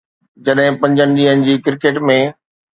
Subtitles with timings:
[0.45, 2.19] جڏهن پنجن ڏينهن جي ڪرڪيٽ ۾